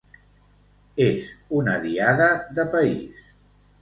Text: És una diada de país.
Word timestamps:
És 1.07 1.29
una 1.59 1.77
diada 1.85 2.31
de 2.61 2.67
país. 2.77 3.21